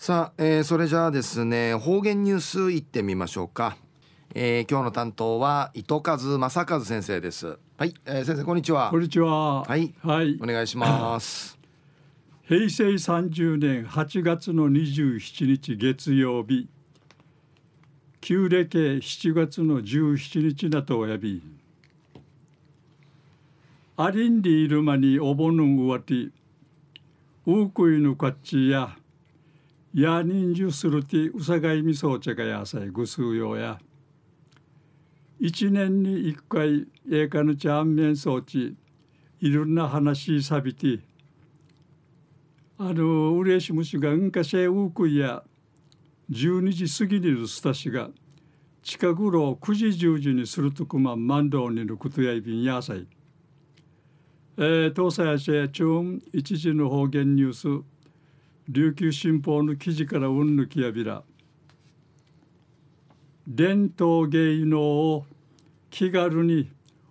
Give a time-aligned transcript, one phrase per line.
[0.00, 3.76] さあ、えー、それじゃあですね方言ニュースいってみましょうか、
[4.34, 7.58] えー、今日の担当は糸数正和先生です。
[7.76, 8.88] はい、えー、先生こんにちは。
[8.90, 9.62] こんにちは。
[9.62, 11.58] はい、はい、お願いします。
[12.48, 16.66] 平成30年8月の27日月曜日。
[18.22, 21.42] 旧暦7月の17日だとおやび。
[23.98, 26.30] アリンディいる間におぼぬんうわて
[27.44, 28.96] うくいぬかっちや
[29.92, 33.78] やにんじゅするてうさがいみそうちゃがやさいぐすうようや
[35.40, 38.76] 一年に一回えかぬちゃんめんそうち
[39.40, 41.00] いろんな話さびて
[42.78, 45.42] あのうれしむしがうんかせうくいや
[46.30, 48.10] 12時過ぎにるすたしが
[48.82, 53.06] 近頃9時10時にするとくまん万道にることやいびんやさい。
[54.56, 55.84] えー、東西アジア中
[56.32, 57.84] 一時の方言ニュース
[58.72, 61.24] 琉球新報の記事からうんぬきやびら。
[63.48, 65.26] 伝統芸能を
[65.90, 66.70] 気軽に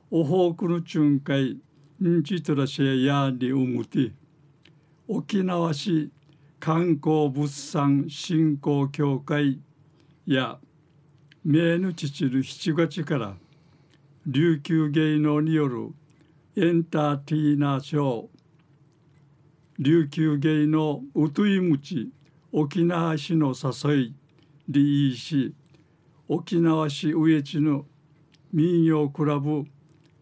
[0.09, 1.57] おほうくの巡回
[2.01, 4.13] んちとらしえやにうむて
[5.05, 6.09] 沖縄市
[6.61, 9.59] 観光物産振興協会
[10.25, 10.59] や
[11.43, 13.33] 名の父の7月から
[14.25, 15.89] 琉球芸能による
[16.55, 18.38] エンターテイナーショー
[19.79, 22.11] 琉球芸のうといむち
[22.51, 24.15] 沖縄市の誘い
[24.67, 25.53] でいいし
[26.27, 27.85] 沖縄市上地の
[28.51, 29.63] 民謡クラブ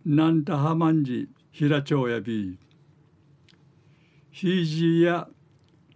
[0.05, 2.59] なんたはまんじ平町やび。
[4.29, 5.27] ひいじや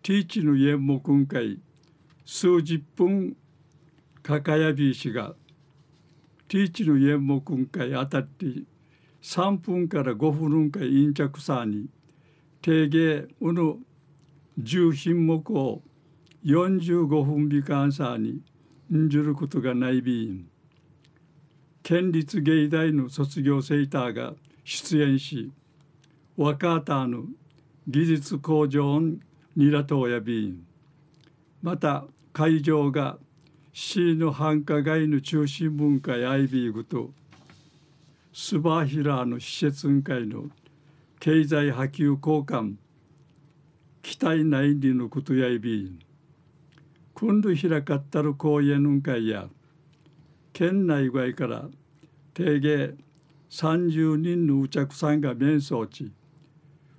[0.02, 1.60] ティーチの演目会
[2.26, 3.38] 数十分
[4.24, 5.36] かかやびいしが。
[6.48, 8.48] ティーチの演目会あたって
[9.22, 11.86] 3分から5分会インチャクサに。
[12.62, 13.78] 定芸うぬ
[14.62, 15.82] 10品目を
[16.46, 18.42] 45分美観さに
[18.94, 20.48] んじることがないびん
[21.82, 25.52] 県立芸大の卒業生ターが出演し
[26.38, 27.26] 若たぬ
[27.88, 29.02] 技術向上
[29.56, 30.64] にらとやびん
[31.64, 33.18] また会場が
[33.74, 37.10] 市の繁華街の中心文化やいびーぐと
[38.32, 40.46] スバーヒラーの施設会の
[41.24, 42.78] 経済波及交換
[44.02, 46.00] 期待内裏のことやいび
[47.14, 49.48] 今度開かったる公園の会や
[50.52, 51.66] 県内外から
[52.34, 52.96] 定芸
[53.52, 56.12] 30人のうちゃくさんが面相地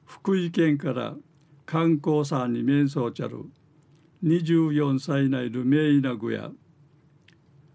[0.04, 1.16] 福井県から
[1.66, 3.38] 観光さんに面相ちゃる
[4.22, 6.52] 24歳内の名医なぐや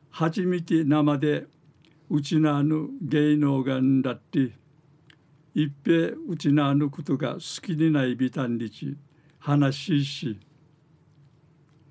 [0.10, 1.44] 初めて生で
[2.10, 4.54] うちなぬ芸能がんだって
[5.60, 8.96] 一平うちなぬことが好きにないびたんりち
[9.40, 10.40] 話しし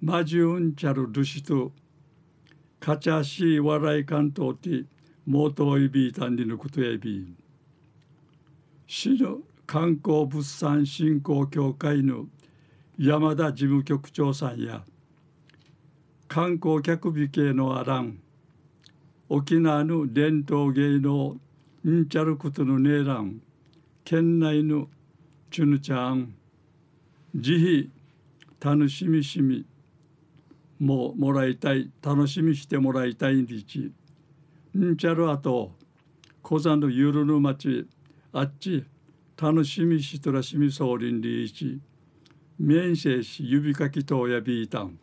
[0.00, 1.72] マジュンチャルルシと
[2.78, 4.84] カチャシ笑い関東て
[5.26, 7.34] もといびたんりのことやび
[8.86, 12.26] 市の観光物産振興協会の
[12.96, 14.84] 山田事務局長さんや
[16.28, 18.20] 観光客美系のあらん
[19.28, 21.36] 沖縄の伝統芸能
[21.84, 23.40] んちゃることのねえらん
[24.08, 24.86] 県内の
[25.50, 26.32] チュヌちゃん
[27.34, 27.90] 慈
[28.60, 29.66] 悲楽しみしみ
[30.78, 33.92] ももらいたい楽しみしてもらいたいんでち
[34.78, 35.72] んちゃるあと
[36.40, 37.88] 小座のゆるぬ町
[38.32, 38.84] あっち
[39.36, 41.80] 楽しみしとらしみそうりんりいち
[42.60, 44.96] 面せし指かきとやびいたん。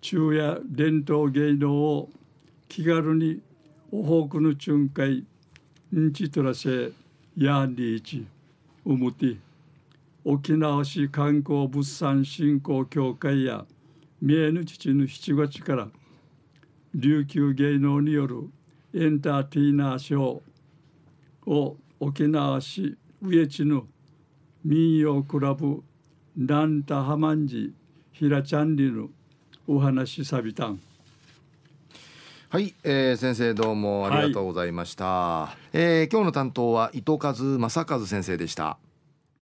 [0.00, 2.10] 昼夜伝統芸能を
[2.68, 3.40] 気軽に
[3.92, 5.24] おほくの巡回
[5.96, 6.90] んちとらせ
[7.36, 8.26] やんりいち
[8.84, 9.36] うむて
[10.22, 13.64] 沖縄市観光物産振興協会や
[14.20, 15.88] 三重の父の7月から
[16.94, 18.50] 琉球芸能による
[18.94, 23.86] エンターテイナーショーを沖縄市上地の
[24.62, 25.82] 民謡クラブ
[26.36, 27.72] ランタハマンジ
[28.12, 29.08] ヒラチャンリの
[29.66, 30.80] お話しさびたん。
[32.52, 38.76] はい、えー、先生どうもありがとうございました、はい、えー、今日の担当は糸数正和先生でした